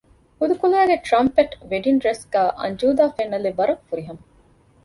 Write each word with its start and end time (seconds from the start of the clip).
ހުދުކުލައިގެ 0.37 0.95
ޓްރަންޕެޓް 1.07 1.53
ވެޑިންގ 1.69 1.99
ޑްރެސް 2.01 2.25
ގައި 2.33 2.51
އަންޖޫދާ 2.59 3.05
ފެންނަލެއް 3.15 3.57
ވަރަށް 3.59 3.85
ފުރިހަމަ 3.87 4.21